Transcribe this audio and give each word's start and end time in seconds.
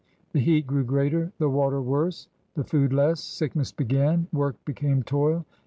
The 0.31 0.39
heat 0.39 0.65
grew 0.65 0.83
greater, 0.83 1.31
the 1.37 1.47
water 1.47 1.79
worse, 1.79 2.27
the 2.55 2.63
food 2.63 2.91
less. 2.91 3.19
Sickness 3.21 3.71
b^an. 3.71 4.25
Work 4.33 4.55
became 4.65 5.03
toil. 5.03 5.45